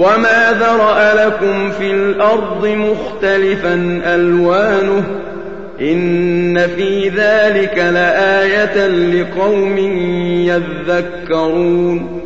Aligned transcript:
وما 0.00 0.52
ذرأ 0.60 1.26
لكم 1.26 1.70
في 1.70 1.90
الأرض 1.90 2.66
مختلفا 2.66 4.02
ألوانه 4.04 5.04
إن 5.80 6.66
في 6.66 7.08
ذلك 7.08 7.78
لآية 7.78 8.86
لقوم 8.86 9.78
يذكرون 10.48 12.20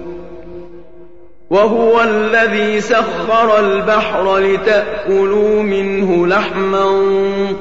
وهو 1.50 2.02
الذي 2.02 2.80
سخر 2.80 3.60
البحر 3.60 4.38
لتأكلوا 4.38 5.62
منه 5.62 6.26
لحما 6.26 6.84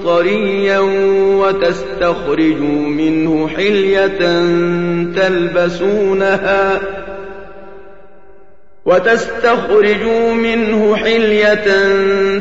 طريا 0.06 0.80
وتستخرجوا 1.40 2.88
منه 2.88 3.47
حلية 3.47 4.19
تلبسونها 5.16 6.80
منه 10.34 10.96
حلية 10.96 11.66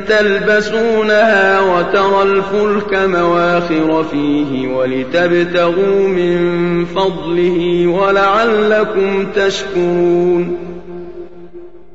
تلبسونها 0.09 1.61
وترى 1.61 2.23
الفلك 2.23 2.95
مواخر 2.95 4.05
فيه 4.05 4.69
ولتبتغوا 4.69 6.09
من 6.09 6.85
فضله 6.85 7.87
ولعلكم 7.87 9.27
تشكرون. 9.37 10.59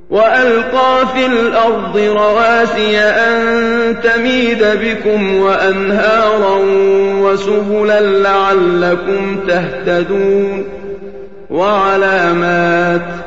وألقى 0.10 1.08
في 1.14 1.26
الأرض 1.26 1.98
رواسي 1.98 3.00
أن 3.00 3.96
تميد 4.04 4.64
بكم 4.64 5.38
وأنهارا 5.38 6.60
وسبلا 7.22 8.02
لعلكم 8.02 9.40
تهتدون. 9.48 10.64
وعلامات 11.50 13.27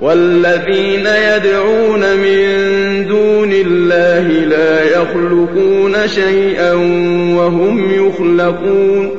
والذين 0.00 1.06
يدعون 1.06 2.00
من 2.00 2.46
دون 3.06 3.52
الله 3.52 4.28
لا 4.28 4.84
يخلقون 4.84 6.08
شيئا 6.08 6.72
وهم 7.36 8.06
يخلقون. 8.06 9.10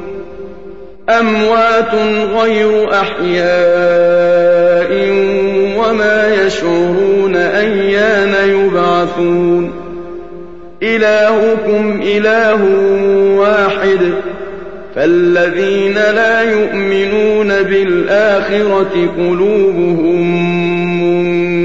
أموات 1.09 1.93
غير 2.41 2.93
أحياء 2.93 4.91
وما 5.79 6.45
يشعرون 6.45 7.35
أيان 7.35 8.49
يبعثون. 8.49 9.71
إلهكم 10.83 12.01
إله 12.03 12.63
واحد. 13.37 13.99
فالذين 14.95 15.93
لا 15.93 16.41
يؤمنون 16.41 17.47
بالآخرة 17.47 19.09
قلوبهم 19.17 20.48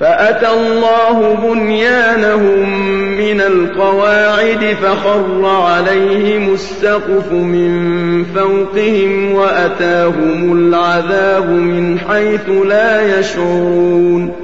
فأتى 0.00 0.48
الله 0.50 1.34
بنيانهم 1.42 2.88
من 3.18 3.40
القواعد 3.40 4.76
فخر 4.82 5.46
عليهم 5.46 6.54
السقف 6.54 7.32
من 7.32 8.24
فوقهم 8.34 9.32
وأتاهم 9.34 10.52
العذاب 10.52 11.50
من 11.50 11.98
حيث 11.98 12.48
لا 12.66 13.18
يشعرون 13.18 14.43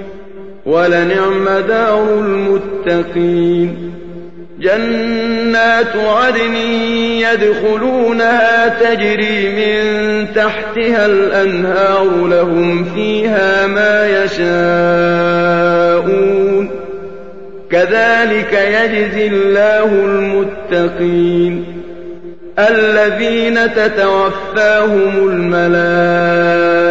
ولنعم 0.65 1.49
دار 1.67 2.03
المتقين. 2.19 3.91
جنات 4.59 5.95
عدن 5.95 6.55
يدخلونها 7.17 8.67
تجري 8.67 9.49
من 9.49 9.81
تحتها 10.35 11.05
الأنهار 11.05 12.27
لهم 12.27 12.83
فيها 12.83 13.67
ما 13.67 14.23
يشاءون. 14.23 15.61
كذلك 17.71 18.53
يجزي 18.53 19.27
الله 19.27 19.85
المتقين. 19.85 21.65
الذين 22.59 23.73
تتوفاهم 23.73 25.29
الملائكة 25.29 26.90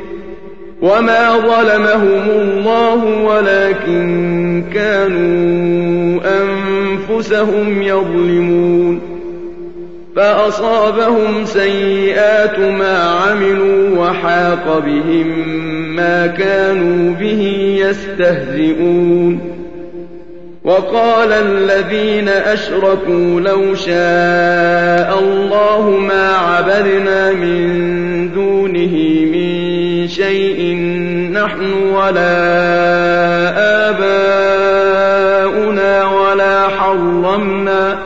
وما 0.81 1.37
ظلمهم 1.37 2.29
الله 2.29 3.05
ولكن 3.05 4.63
كانوا 4.73 6.21
أنفسهم 6.41 7.81
يظلمون 7.81 9.01
فأصابهم 10.15 11.45
سيئات 11.45 12.59
ما 12.59 12.97
عملوا 12.97 13.97
وحاق 13.97 14.79
بهم 14.85 15.27
ما 15.95 16.27
كانوا 16.27 17.13
به 17.13 17.75
يستهزئون 17.79 19.39
وقال 20.63 21.31
الذين 21.31 22.29
أشركوا 22.29 23.39
لو 23.39 23.75
شاء 23.75 25.19
الله 25.19 25.89
ما 25.99 26.29
عبدنا 26.29 27.33
من 27.33 28.31
دونه 28.33 28.95
شيء 30.31 30.75
نحن 31.31 31.73
ولا 31.93 32.37
آباؤنا 33.89 35.93
ولا 36.09 36.67
حرمنا 36.67 37.97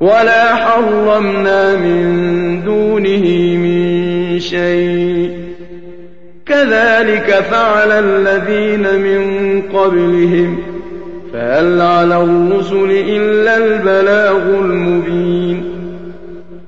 ولا 0.00 0.54
حرمنا 0.54 1.76
من 1.76 2.04
دونه 2.64 3.56
من 3.56 4.40
شيء. 4.40 5.30
كذلك 6.46 7.44
فعل 7.50 7.90
الذين 7.90 9.00
من 9.00 9.22
قبلهم 9.74 10.58
فهل 11.32 11.80
على 11.80 12.22
الرسل 12.22 12.90
إلا 12.90 13.56
البلاغ 13.56 14.42
المبين. 14.64 15.69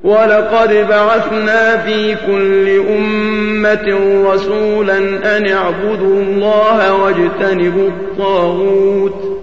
ولقد 0.05 0.87
بعثنا 0.89 1.77
في 1.77 2.15
كل 2.27 2.69
أمة 2.97 3.99
رسولا 4.33 4.99
أن 5.37 5.47
اعبدوا 5.47 6.23
الله 6.23 6.95
واجتنبوا 6.95 7.89
الطاغوت. 7.89 9.39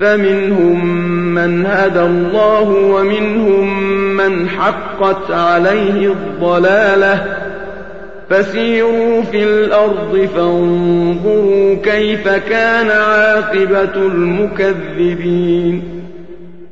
فمنهم 0.00 1.04
من 1.34 1.66
هدى 1.66 2.00
الله 2.00 2.68
ومنهم 2.70 3.94
من 4.16 4.48
حقت 4.48 5.30
عليه 5.30 6.12
الضلالة. 6.12 7.36
فسيروا 8.30 9.22
في 9.22 9.44
الأرض 9.44 10.28
فانظروا 10.36 11.74
كيف 11.82 12.28
كان 12.28 12.90
عاقبة 12.90 13.94
المكذبين. 14.06 16.03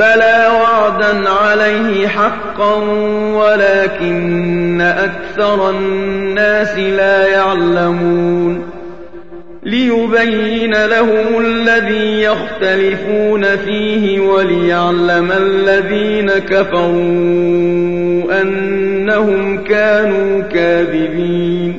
بلى 0.00 0.48
وعدا 0.60 1.30
عليه 1.30 2.08
حقا 2.08 2.74
ولكن 3.34 4.80
أكثر 4.80 5.70
الناس 5.70 6.78
لا 6.78 7.26
يعلمون 7.26 8.70
ليبين 9.62 10.86
لهم 10.86 11.40
الذي 11.40 12.22
يختلفون 12.22 13.56
فيه 13.56 14.20
وليعلم 14.20 15.32
الذين 15.32 16.30
كفروا 16.30 16.90
أنهم 18.42 19.64
كانوا 19.64 20.42
كاذبين. 20.42 21.78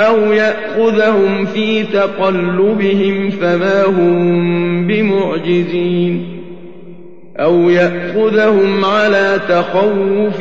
أَوْ 0.00 0.32
يَأْخُذَهُمْ 0.32 1.44
فِي 1.44 1.82
تَقَلُّبِهِمْ 1.82 3.30
فَمَا 3.30 3.84
هُم 3.84 4.86
بِمُعْجِزِينَ 4.86 6.40
أَوْ 7.40 7.70
يَأْخُذَهُمْ 7.70 8.84
عَلَىٰ 8.84 9.40
تَخَوُّفٍ 9.48 10.38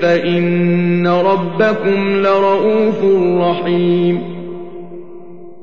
فَإِنَّ 0.00 1.06
رَبَّكُمْ 1.06 2.16
لَرَءُوفٌ 2.22 3.04
رَّحِيمٌ 3.40 4.33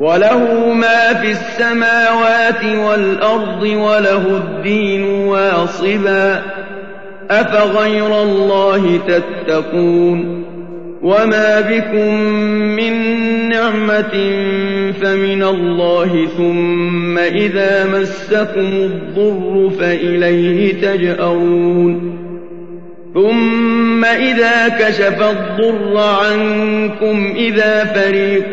وَلَهُ 0.00 0.72
مَا 0.74 1.14
فِي 1.14 1.30
السَّمَاوَاتِ 1.30 2.64
وَالْأَرْضِ 2.64 3.62
وَلَهُ 3.62 4.36
الدِّينُ 4.36 5.04
وَاصِبًا 5.04 6.42
أَفَغَيْرَ 7.30 8.22
اللَّهِ 8.22 9.00
تَتَّقُونَ 9.08 10.40
وَمَا 11.02 11.60
بِكُم 11.60 12.14
مِّن 12.76 12.92
نِّعْمَةٍ 13.48 14.14
فَمِنَ 15.02 15.42
اللَّهِ 15.42 16.26
ثُمَّ 16.36 17.18
إِذَا 17.18 17.86
مَسَّكُمُ 17.86 18.70
الضُّرُّ 18.72 19.70
فَإِلَيْهِ 19.80 20.80
تَجْأَرُونَ 20.80 22.20
ثُمَّ 23.14 24.04
إِذَا 24.04 24.68
كَشَفَ 24.68 25.22
الضُّرَّ 25.22 25.98
عَنكُمْ 25.98 27.32
إِذَا 27.36 27.84
فَرِيقٌ 27.84 28.52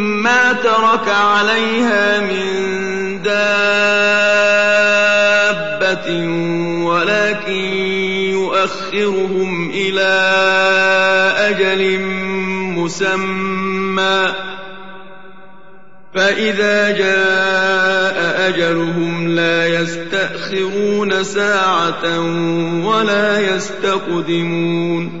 ما 0.21 0.53
ترك 0.53 1.07
عليها 1.07 2.19
من 2.19 3.21
دابة 3.21 3.41
ولكن 6.85 7.65
يؤخرهم 8.31 9.69
إلى 9.69 10.11
أجل 11.37 11.99
مسمى. 12.79 14.33
فإذا 16.15 16.91
جاء 16.91 18.49
أجلهم 18.49 19.27
لا 19.27 19.67
يستأخرون 19.67 21.23
ساعة 21.23 22.19
ولا 22.85 23.55
يستقدمون. 23.55 25.20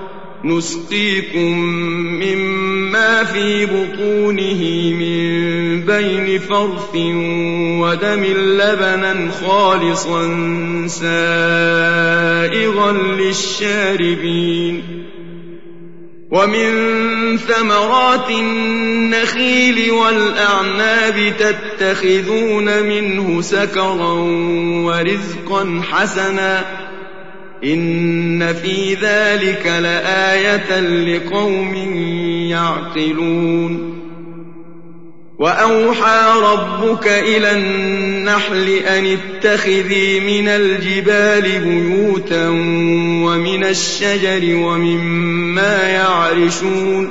نسقيكم 0.43 1.57
مما 2.23 3.23
في 3.23 3.65
بطونه 3.65 4.91
من 4.99 5.21
بين 5.85 6.39
فرث 6.39 6.95
ودم 7.81 8.23
لبنا 8.23 9.31
خالصا 9.31 10.27
سائغا 10.87 11.71
للشاربين 12.91 14.83
ومن 16.31 16.71
ثمرات 17.37 18.29
النخيل 18.29 19.91
والأعناب 19.91 21.33
تتخذون 21.39 22.83
منه 22.83 23.41
سكرا 23.41 24.13
ورزقا 24.85 25.81
حسنا 25.91 26.80
إن 27.63 28.53
في 28.53 28.93
ذلك 28.93 29.65
لآية 29.65 30.79
لقوم 30.79 31.75
يعقلون. 32.49 34.01
وأوحى 35.39 36.33
ربك 36.43 37.07
إلى 37.07 37.51
النحل 37.51 38.69
أن 38.69 39.05
اتخذي 39.05 40.19
من 40.19 40.47
الجبال 40.47 41.41
بيوتا 41.41 42.49
ومن 43.25 43.63
الشجر 43.63 44.55
ومما 44.55 45.83
يعرشون. 45.83 47.09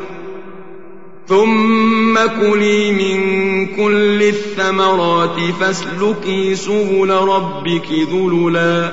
ثم 1.28 2.18
كلي 2.40 2.92
من 2.92 3.66
كل 3.66 4.22
الثمرات 4.22 5.36
فاسلكي 5.60 6.54
سبل 6.54 7.10
ربك 7.10 7.86
ذللا. 8.12 8.92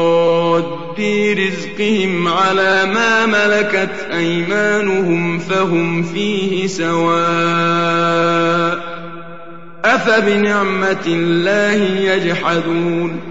في 1.01 1.33
رزقهم 1.33 2.27
على 2.27 2.85
ما 2.85 3.25
ملكت 3.25 4.07
أيمانهم 4.13 5.39
فهم 5.39 6.03
فيه 6.03 6.67
سواء 6.67 8.11
أفبنعمة 9.85 11.05
الله 11.07 11.83
يجحدون 12.13 13.30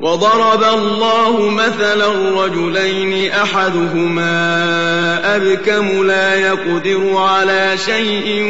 وضرب 0.00 0.62
الله 0.62 1.50
مثلا 1.50 2.06
رجلين 2.44 3.30
أحدهما 3.32 4.26
أبكم 5.36 6.06
لا 6.06 6.34
يقدر 6.34 7.16
على 7.16 7.74
شيء 7.86 8.42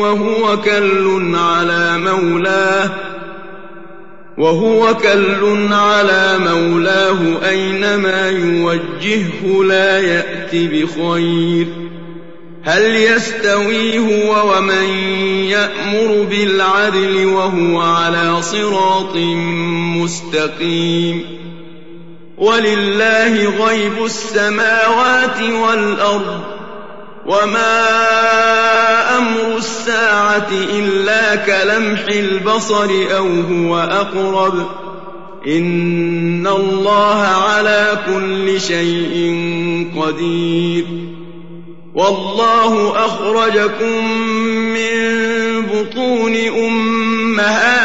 وهو 0.00 0.56
كل 0.60 1.34
على 1.34 1.98
مولاه 1.98 2.90
وهو 4.38 4.94
كل 4.94 5.72
على 5.72 6.38
مولاه 6.38 7.48
أينما 7.48 8.28
يوجهه 8.28 9.64
لا 9.64 9.98
يات 9.98 10.54
بخير 10.54 11.87
هل 12.68 12.96
يستوي 12.96 13.98
هو 13.98 14.56
ومن 14.56 14.88
يأمر 15.48 16.26
بالعدل 16.30 17.26
وهو 17.26 17.80
على 17.80 18.42
صراط 18.42 19.16
مستقيم 19.96 21.24
ولله 22.38 23.64
غيب 23.66 24.04
السماوات 24.04 25.42
والأرض 25.42 26.40
وما 27.26 27.88
أمر 29.18 29.56
الساعة 29.56 30.50
إلا 30.52 31.36
كلمح 31.36 32.04
البصر 32.08 32.90
أو 33.16 33.26
هو 33.26 33.78
أقرب 33.78 34.66
إن 35.46 36.46
الله 36.46 37.22
على 37.22 37.98
كل 38.06 38.60
شيء 38.60 39.36
قدير 39.96 41.17
والله 41.98 43.04
أخرجكم 43.06 44.18
من 44.72 44.98
بطون 45.66 46.36
أمهاتكم 46.66 47.80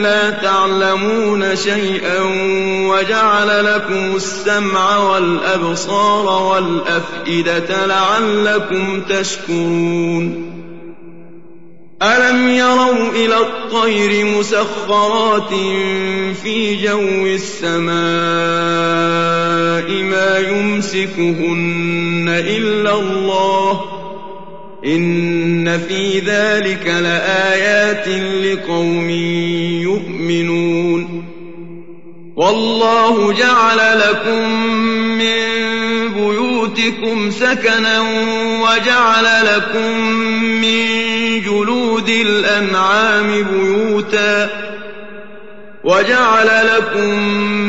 لا 0.00 0.30
تعلمون 0.30 1.56
شيئا 1.56 2.20
وجعل 2.88 3.74
لكم 3.74 4.16
السمع 4.16 4.96
والأبصار 4.96 6.42
والأفئدة 6.42 7.86
لعلكم 7.86 9.00
تشكرون 9.00 10.48
ألم 12.02 12.48
يروا 12.48 13.10
إلى 13.10 13.36
الطير 13.36 14.24
مسخرات 14.24 15.48
في 16.42 16.76
جو 16.82 17.26
السماء 17.26 17.92
ما 20.02 20.38
يمسكهن 20.38 22.26
إلا 22.28 22.94
الله 22.94 23.80
إن 24.86 25.78
في 25.78 26.18
ذلك 26.18 26.86
لآيات 26.86 28.08
لقوم 28.44 29.10
يؤمنون 29.80 31.24
والله 32.36 33.32
جعل 33.32 33.98
لكم 33.98 34.66
من 35.18 35.68
بيوتكم 36.78 37.30
سكنا 37.30 38.00
وجعل 38.62 39.46
لكم 39.46 40.00
من 40.40 41.07
جلود 41.40 42.08
الأنعام 42.08 43.44
بيوتا 43.44 44.48
وجعل 45.84 46.48
لكم 46.76 47.18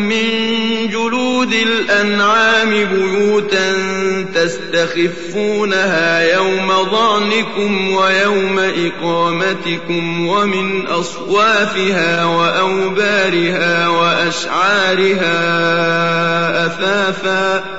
من 0.09 0.29
جلود 0.91 1.53
الأنعام 1.53 2.69
بيوتا 2.69 3.73
تستخفونها 4.35 6.35
يوم 6.35 6.71
ظعنكم 6.91 7.91
ويوم 7.91 8.59
إقامتكم 8.59 10.27
ومن 10.27 10.87
أصوافها 10.87 12.25
وأوبارها 12.25 13.87
وأشعارها 13.87 15.35
أثاثا 16.65 17.78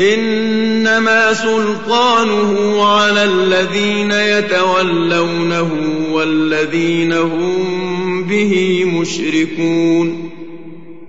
إنما 0.00 1.32
سلطانه 1.32 2.84
على 2.84 3.24
الذين 3.24 4.12
يتولونه 4.12 5.70
والذين 6.12 7.12
هم 7.12 8.24
به 8.24 8.84
مشركون. 8.84 10.30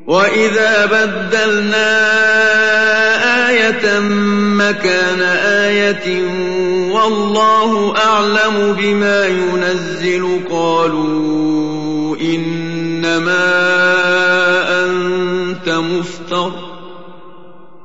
وإذا 0.08 0.86
بدلنا 0.86 2.02
آية 3.50 4.00
مكان 4.58 5.22
آية 5.46 6.22
والله 6.92 7.98
أعلم 7.98 8.76
بما 8.80 9.28
ينزل 9.28 10.40
قالوا 10.52 12.18
إنما 12.18 13.44
أنت 14.86 15.70
مفتر. 15.70 16.71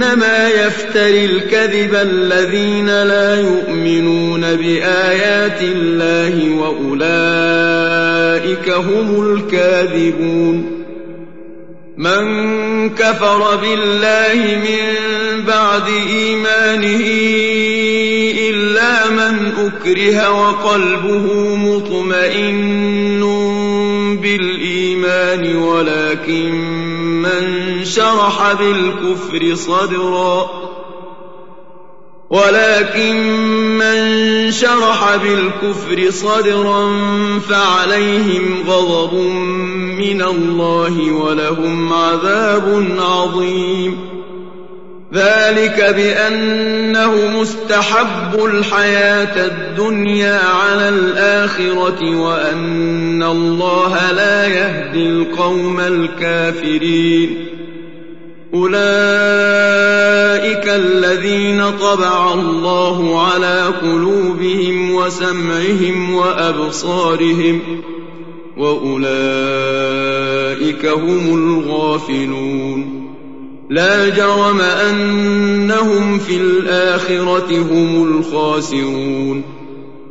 إنما 0.00 0.48
يفتري 0.48 1.24
الكذب 1.24 1.94
الذين 1.94 2.86
لا 2.86 3.40
يؤمنون 3.40 4.40
بآيات 4.40 5.62
الله 5.62 6.50
وأولئك 6.60 7.90
هم 8.70 9.32
الكاذبون. 9.32 10.80
من 11.96 12.90
كفر 12.90 13.56
بالله 13.56 14.56
من 14.56 14.96
بعد 15.46 15.88
إيمانه 16.10 17.06
إلا 18.48 19.10
من 19.10 19.52
أكره 19.66 20.30
وقلبه 20.30 21.56
مطمئن 21.56 23.20
بالإيمان 24.22 25.56
ولكن 25.56 26.50
من 27.22 27.69
شرح 27.90 28.52
بالكفر 28.52 29.54
صدرا. 29.54 30.50
ولكن 32.30 33.16
من 33.78 34.50
شرح 34.50 35.16
بالكفر 35.16 36.10
صدرا 36.10 36.88
فعليهم 37.48 38.64
غضب 38.68 39.14
من 39.98 40.22
الله 40.22 41.12
ولهم 41.12 41.92
عذاب 41.92 42.86
عظيم. 42.98 43.98
ذلك 45.14 45.94
بأنه 45.96 47.40
مستحب 47.40 48.44
الحياة 48.44 49.46
الدنيا 49.46 50.40
على 50.44 50.88
الآخرة 50.88 52.20
وأن 52.20 53.22
الله 53.22 54.12
لا 54.12 54.46
يهدي 54.46 55.06
القوم 55.06 55.80
الكافرين. 55.80 57.49
أولئك 58.54 58.80
الذين 60.68 61.70
طبع 61.80 62.34
الله 62.34 63.26
على 63.26 63.64
قلوبهم 63.82 64.94
وسمعهم 64.94 66.14
وأبصارهم 66.14 67.60
وأولئك 68.56 69.06
هم 70.86 71.34
الغافلون 71.34 73.00
لا 73.70 74.08
جرم 74.08 74.60
أنهم 74.60 76.18
في 76.18 76.36
الآخرة 76.36 77.58
هم 77.58 78.02
الخاسرون 78.02 79.59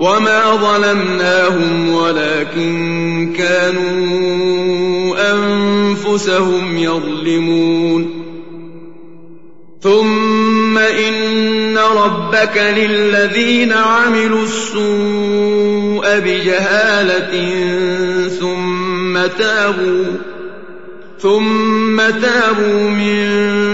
وما 0.00 0.56
ظلمناهم 0.56 1.94
ولكن 1.94 3.32
كانوا 3.36 5.16
انفسهم 5.32 6.76
يظلمون 6.76 8.20
ثم 9.80 10.78
ان 10.78 11.78
ربك 11.78 12.56
للذين 12.76 13.72
عملوا 13.72 14.42
السوء 14.42 16.18
بجهاله 16.18 17.58
ثم 18.40 19.26
تابوا 19.38 20.04
ثم 21.18 21.96
تابوا 21.96 22.90
من 22.90 23.26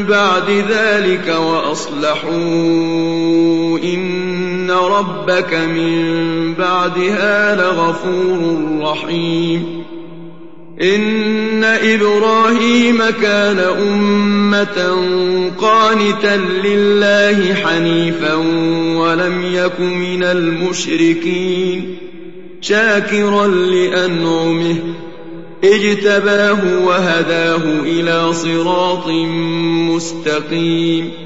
بعد 0.09 0.65
ذلك 0.71 1.37
واصلحوا 1.39 2.37
ان 4.67 4.71
ربك 4.71 5.55
من 5.55 6.55
بعدها 6.55 7.57
لغفور 7.57 8.67
رحيم 8.81 9.85
ان 10.83 11.65
إبراهيم 11.65 12.99
كان 13.23 13.59
امه 13.59 15.01
قانتا 15.59 16.37
لله 16.37 17.55
حنيفا 17.55 18.35
ولم 18.99 19.43
يك 19.55 19.81
من 19.81 20.23
المشركين 20.23 21.97
شاكرا 22.61 23.47
لانعمه 23.47 24.77
اجتباه 25.65 26.85
وهداه 26.87 27.63
إلى 27.83 28.33
صراط 28.33 29.09
مستقيم 29.91 31.26